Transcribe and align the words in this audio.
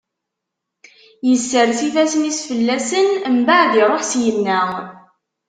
Isers 1.33 1.79
ifassen-is 1.87 2.39
fell-asen, 2.47 3.07
mbeɛd 3.39 3.73
iṛuḥ 3.81 4.01
syenna. 4.11 4.61